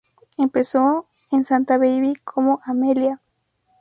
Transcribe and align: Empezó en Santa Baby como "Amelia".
Empezó 0.39 1.05
en 1.31 1.45
Santa 1.45 1.77
Baby 1.77 2.15
como 2.23 2.59
"Amelia". 2.65 3.21